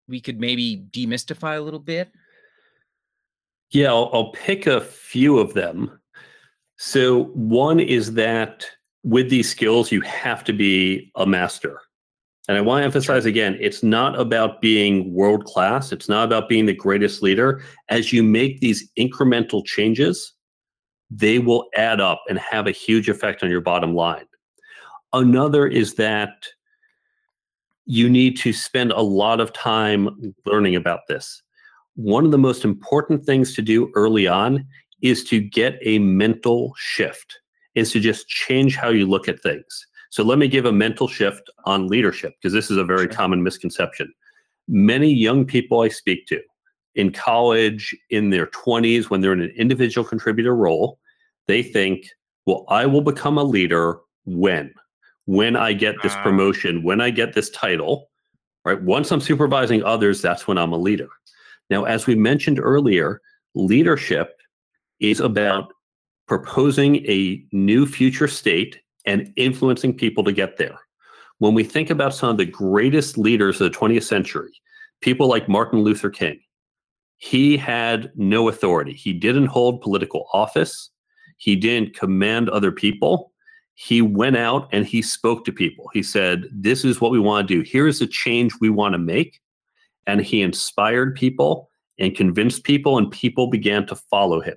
[0.07, 2.11] we could maybe demystify a little bit?
[3.71, 5.99] Yeah, I'll, I'll pick a few of them.
[6.77, 8.65] So, one is that
[9.03, 11.79] with these skills, you have to be a master.
[12.47, 15.91] And I want to emphasize again, it's not about being world class.
[15.91, 17.63] It's not about being the greatest leader.
[17.89, 20.33] As you make these incremental changes,
[21.09, 24.25] they will add up and have a huge effect on your bottom line.
[25.13, 26.47] Another is that
[27.85, 31.41] you need to spend a lot of time learning about this.
[31.95, 34.65] One of the most important things to do early on
[35.01, 37.39] is to get a mental shift,
[37.75, 39.87] is to just change how you look at things.
[40.09, 43.13] So let me give a mental shift on leadership because this is a very sure.
[43.13, 44.13] common misconception.
[44.67, 46.41] Many young people I speak to
[46.95, 50.99] in college, in their 20s, when they're in an individual contributor role,
[51.47, 52.07] they think,
[52.45, 54.73] well, I will become a leader when?
[55.25, 56.23] When I get this ah.
[56.23, 58.09] promotion, when I get this title,
[58.65, 58.81] right?
[58.81, 61.09] Once I'm supervising others, that's when I'm a leader.
[61.69, 63.21] Now, as we mentioned earlier,
[63.55, 64.37] leadership
[64.99, 65.71] is about
[66.27, 70.77] proposing a new future state and influencing people to get there.
[71.39, 74.51] When we think about some of the greatest leaders of the 20th century,
[75.01, 76.39] people like Martin Luther King,
[77.17, 78.93] he had no authority.
[78.93, 80.91] He didn't hold political office.
[81.37, 83.30] He didn't command other people
[83.81, 85.89] he went out and he spoke to people.
[85.91, 87.61] He said, This is what we want to do.
[87.61, 89.41] Here is a change we want to make.
[90.05, 94.53] And he inspired people and convinced people, and people began to follow him.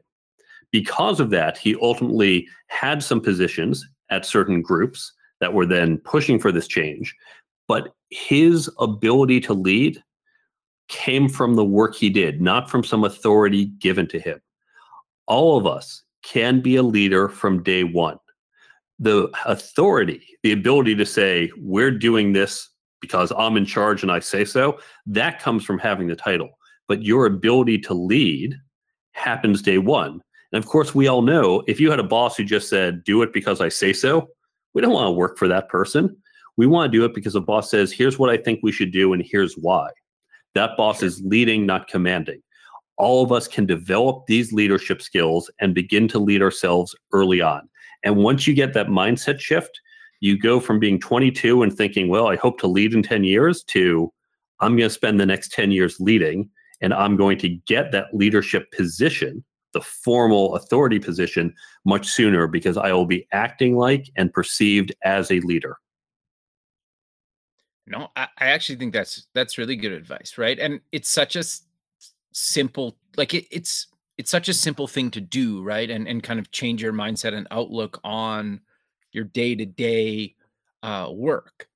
[0.73, 5.11] Because of that, he ultimately had some positions at certain groups
[5.41, 7.15] that were then pushing for this change.
[7.67, 10.03] But his ability to lead
[10.89, 14.39] came from the work he did, not from some authority given to him.
[15.27, 18.19] All of us can be a leader from day one
[18.99, 24.21] the authority, the ability to say, we're doing this because I'm in charge and I
[24.21, 26.51] say so, that comes from having the title.
[26.89, 28.57] But your ability to lead
[29.13, 30.21] happens day one.
[30.53, 33.23] And of course, we all know if you had a boss who just said, do
[33.23, 34.29] it because I say so,
[34.73, 36.17] we don't want to work for that person.
[36.57, 38.93] We want to do it because the boss says, here's what I think we should
[38.93, 39.91] do, and here's why.
[40.55, 42.41] That boss is leading, not commanding.
[42.97, 47.69] All of us can develop these leadership skills and begin to lead ourselves early on.
[48.05, 49.81] And once you get that mindset shift,
[50.21, 53.65] you go from being 22 and thinking, well, I hope to lead in 10 years
[53.65, 54.13] to
[54.61, 56.49] I'm going to spend the next 10 years leading
[56.81, 62.77] and I'm going to get that leadership position, the formal authority position, much sooner because
[62.77, 65.79] I will be acting like and perceived as a leader.
[67.87, 70.59] No, I, I actually think that's that's really good advice, right?
[70.59, 71.65] And it's such a s-
[72.33, 75.91] simple, like it, it's it's such a simple thing to do, right?
[75.91, 78.61] And and kind of change your mindset and outlook on
[79.13, 80.35] your day to day
[81.11, 81.69] work.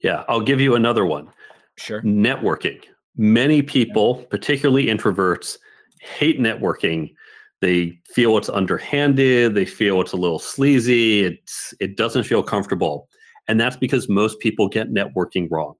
[0.00, 1.30] Yeah, I'll give you another one.
[1.76, 2.02] Sure.
[2.02, 2.78] Networking.
[3.16, 4.26] Many people, yeah.
[4.30, 5.56] particularly introverts,
[6.00, 7.14] hate networking.
[7.60, 9.54] They feel it's underhanded.
[9.54, 11.24] They feel it's a little sleazy.
[11.24, 13.08] It's it doesn't feel comfortable,
[13.48, 15.74] and that's because most people get networking wrong.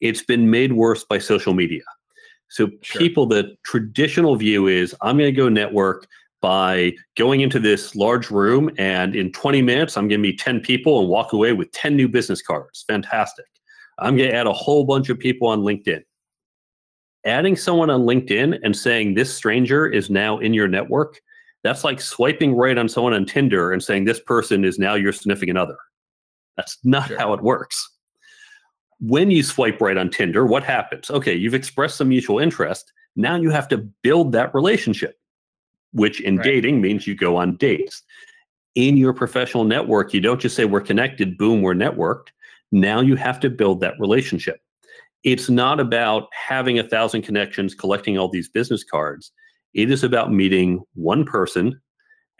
[0.00, 1.82] It's been made worse by social media.
[2.48, 3.00] So sure.
[3.00, 6.06] people, the traditional view is I'm going to go network
[6.40, 10.60] by going into this large room and in 20 minutes I'm going to meet 10
[10.60, 12.84] people and walk away with 10 new business cards.
[12.86, 13.46] Fantastic.
[13.98, 16.02] I'm going to add a whole bunch of people on LinkedIn.
[17.26, 21.20] Adding someone on LinkedIn and saying this stranger is now in your network,
[21.64, 25.12] that's like swiping right on someone on Tinder and saying this person is now your
[25.12, 25.76] significant other.
[26.56, 27.18] That's not sure.
[27.18, 27.97] how it works
[29.00, 31.10] when you swipe right on Tinder, what happens?
[31.10, 32.92] Okay, you've expressed some mutual interest.
[33.16, 35.16] Now you have to build that relationship.
[35.92, 36.44] which in Right.
[36.44, 38.02] dating means you go on dates.
[38.74, 42.26] In your professional network, you don't just say we're connected, boom, we're networked.
[42.72, 44.60] Now you have to build that relationship.
[45.24, 49.32] It's not about having a thousand connections, collecting all these business cards.
[49.72, 51.80] It is about meeting one person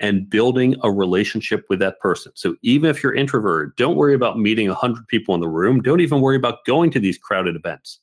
[0.01, 2.33] and building a relationship with that person.
[2.35, 5.83] So even if you're introverted, don't worry about meeting 100 people in the room.
[5.83, 7.99] Don't even worry about going to these crowded events.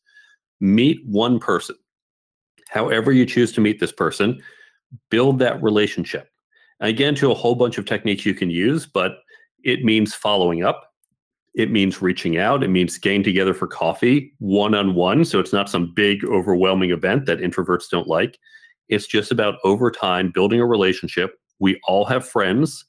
[0.59, 1.75] Meet one person.
[2.69, 4.41] However, you choose to meet this person,
[5.09, 6.29] build that relationship.
[6.81, 9.19] Again, to a whole bunch of techniques you can use, but
[9.63, 10.91] it means following up.
[11.53, 12.63] It means reaching out.
[12.63, 15.23] It means getting together for coffee one on one.
[15.23, 18.37] So it's not some big, overwhelming event that introverts don't like.
[18.89, 21.39] It's just about over time building a relationship.
[21.59, 22.85] We all have friends.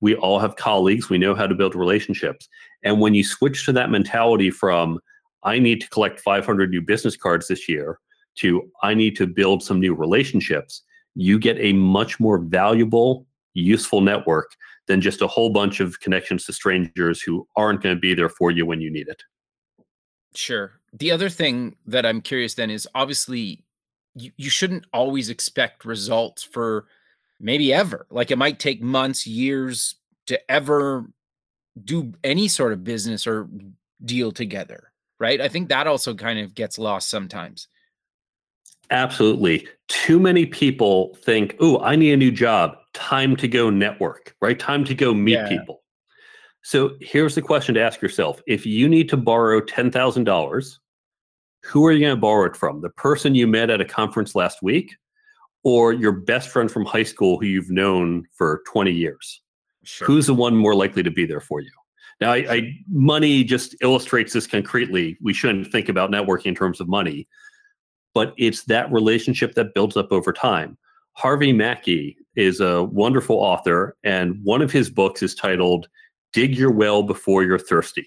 [0.00, 1.08] We all have colleagues.
[1.08, 2.48] We know how to build relationships.
[2.84, 5.00] And when you switch to that mentality from,
[5.42, 7.98] I need to collect 500 new business cards this year,
[8.36, 10.82] to I need to build some new relationships,
[11.14, 14.50] you get a much more valuable, useful network
[14.86, 18.28] than just a whole bunch of connections to strangers who aren't going to be there
[18.28, 19.22] for you when you need it.
[20.34, 20.72] Sure.
[20.92, 23.64] The other thing that I'm curious then is obviously
[24.14, 26.86] you, you shouldn't always expect results for
[27.40, 28.06] maybe ever.
[28.10, 31.10] Like it might take months, years to ever
[31.84, 33.48] do any sort of business or
[34.04, 34.92] deal together.
[35.18, 35.40] Right.
[35.40, 37.68] I think that also kind of gets lost sometimes.
[38.90, 39.66] Absolutely.
[39.88, 42.76] Too many people think, oh, I need a new job.
[42.92, 44.58] Time to go network, right?
[44.58, 45.48] Time to go meet Yeah.
[45.48, 45.82] people.
[46.62, 50.78] So here's the question to ask yourself if you need to borrow $10,000,
[51.62, 52.80] who are you going to borrow it from?
[52.80, 54.96] The person you met at a conference last week
[55.66, 59.42] or your best friend from high school who you've known for 20 years?
[59.82, 60.06] Sure.
[60.06, 61.72] Who's the one more likely to be there for you?
[62.20, 65.18] Now, I, I, money just illustrates this concretely.
[65.20, 67.26] We shouldn't think about networking in terms of money,
[68.14, 70.78] but it's that relationship that builds up over time.
[71.14, 75.88] Harvey Mackay is a wonderful author, and one of his books is titled
[76.32, 78.06] Dig Your Well Before You're Thirsty.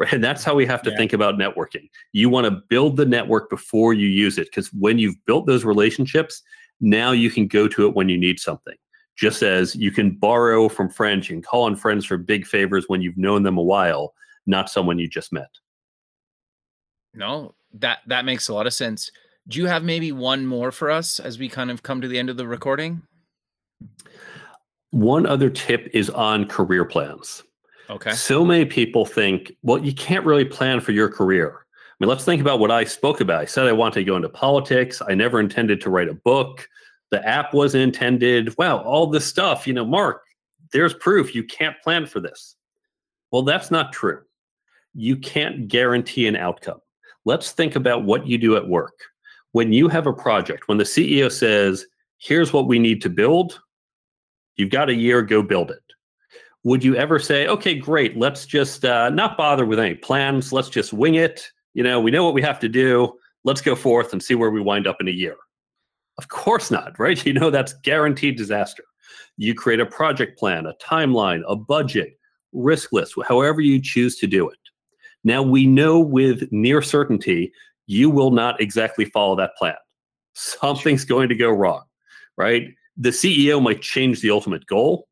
[0.00, 0.14] Right?
[0.14, 0.96] And that's how we have to Yeah.
[0.96, 1.90] think about networking.
[2.12, 5.62] You want to build the network before you use it, because when you've built those
[5.62, 6.42] relationships,
[6.80, 8.76] now you can go to it when you need something
[9.20, 12.86] just as you can borrow from friends, you can call on friends for big favors
[12.88, 14.14] when you've known them a while,
[14.46, 15.50] not someone you just met.
[17.12, 19.10] No, that that makes a lot of sense.
[19.46, 22.18] Do you have maybe one more for us as we kind of come to the
[22.18, 23.02] end of the recording?
[24.90, 27.42] One other tip is on career plans.
[27.90, 28.12] Okay.
[28.12, 31.66] So many people think, well, you can't really plan for your career.
[31.76, 33.40] I mean, let's think about what I spoke about.
[33.40, 35.02] I said I wanted to go into politics.
[35.06, 36.68] I never intended to write a book.
[37.10, 38.56] The app wasn't intended.
[38.56, 40.22] Wow, all this stuff, you know, Mark,
[40.72, 42.54] there's proof you can't plan for this.
[43.32, 44.22] Well, that's not true.
[44.94, 46.80] You can't guarantee an outcome.
[47.24, 48.94] Let's think about what you do at work.
[49.52, 51.84] When you have a project, when the CEO says,
[52.18, 53.60] here's what we need to build,
[54.56, 55.82] you've got a year, go build it.
[56.64, 60.68] Would you ever say, okay, great, let's just uh, not bother with any plans, let's
[60.68, 61.50] just wing it?
[61.72, 64.50] You know, we know what we have to do, let's go forth and see where
[64.50, 65.36] we wind up in a year.
[66.18, 67.24] Of course not, right?
[67.26, 68.84] You know, that's guaranteed disaster.
[69.36, 72.18] You create a project plan, a timeline, a budget,
[72.52, 74.58] risk list, however you choose to do it.
[75.24, 77.52] Now, we know with near certainty,
[77.86, 79.76] you will not exactly follow that plan.
[80.34, 81.84] Something's going to go wrong,
[82.36, 82.68] right?
[82.96, 85.08] The CEO might change the ultimate goal.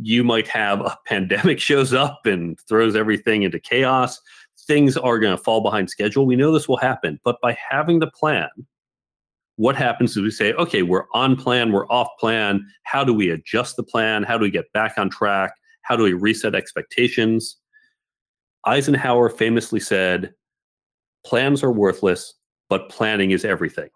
[0.00, 4.20] You might have a pandemic shows up and throws everything into chaos.
[4.66, 6.26] Things are going to fall behind schedule.
[6.26, 7.18] We know this will happen.
[7.24, 8.48] But by having the plan,
[9.56, 12.64] what happens is we say, okay, we're on plan, we're off plan.
[12.84, 14.22] How do we adjust the plan?
[14.22, 15.52] How do we get back on track?
[15.82, 17.56] How do we reset expectations?
[18.64, 20.32] Eisenhower famously said,
[21.24, 22.34] plans are worthless,
[22.68, 23.88] but planning is everything.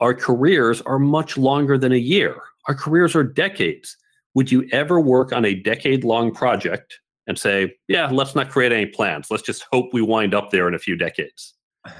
[0.00, 2.36] Our careers are much longer than a year.
[2.66, 3.96] Our careers are decades.
[4.34, 8.72] Would you ever work on a decade long project and say, yeah, let's not create
[8.72, 9.28] any plans.
[9.30, 11.54] Let's just hope we wind up there in a few decades?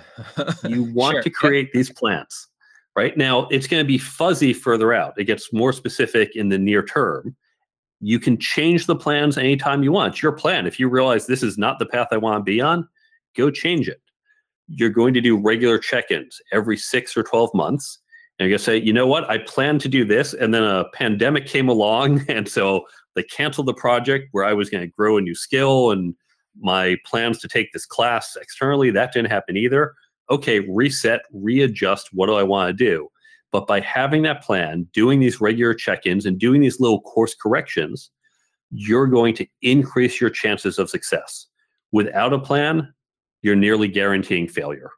[0.64, 1.22] You want Sure.
[1.22, 2.48] to create these plans.
[2.94, 5.14] Right now, it's going to be fuzzy further out.
[5.16, 7.34] It gets more specific in the near term.
[8.00, 10.12] You can change the plans anytime you want.
[10.14, 10.66] It's your plan.
[10.66, 12.86] If you realize this is not the path I want to be on,
[13.36, 14.00] go change it.
[14.68, 17.98] You're going to do regular check ins every six or 12 months.
[18.42, 19.30] And you're going to say, you know what?
[19.30, 20.34] I planned to do this.
[20.34, 22.24] And then a pandemic came along.
[22.28, 22.82] And so
[23.14, 26.14] they canceled the project where I was going to grow a new skill and
[26.60, 28.90] my plans to take this class externally.
[28.90, 29.94] That didn't happen either
[30.30, 32.08] okay, reset, readjust.
[32.12, 33.08] What do I want to do?
[33.52, 37.34] But by having that plan, doing these regular check ins, and doing these little course
[37.34, 38.10] corrections,
[38.70, 41.46] you're going to increase your chances of success.
[41.92, 42.92] Without a plan,
[43.42, 44.90] you're nearly guaranteeing failure.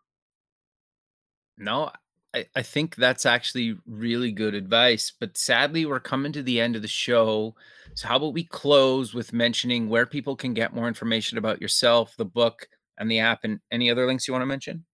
[1.59, 1.91] No,
[2.35, 5.13] I, I think that's actually really good advice.
[5.19, 7.55] But sadly, we're coming to the end of the show.
[7.95, 12.17] So, how about we close with mentioning where people can get more information about yourself,
[12.17, 12.67] the book,
[12.99, 14.85] and the app, and any other links you want to mention?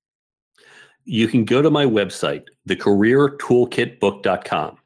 [1.04, 4.76] You can go to my website, thecareertoolkitbook.com.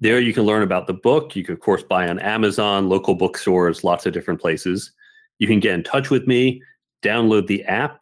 [0.00, 1.36] There you can learn about the book.
[1.36, 4.92] You can, of course, buy on Amazon, local bookstores, lots of different places.
[5.38, 6.62] You can get in touch with me,
[7.02, 7.99] download the app.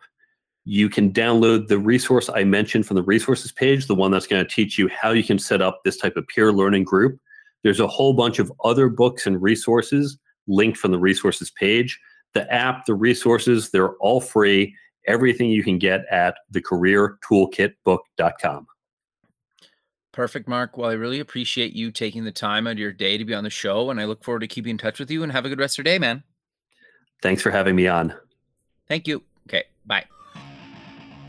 [0.71, 4.45] You can download the resource I mentioned from the resources page, the one that's going
[4.45, 7.19] to teach you how you can set up this type of peer learning group.
[7.63, 11.99] There's a whole bunch of other books and resources linked from the resources page.
[12.35, 14.77] The app, the resources, they're all free.
[15.07, 18.67] Everything you can get at thecareertoolkitbook.com.
[20.13, 20.77] Perfect, Mark.
[20.77, 23.45] Well, I really appreciate you taking the time out of your day to be on
[23.45, 25.49] the show, and I look forward to keeping in touch with you and have a
[25.49, 26.25] good rest of your day, man.
[27.23, 28.13] Thanks for having me on.
[28.87, 29.23] Thank you.
[29.49, 30.05] Okay, bye.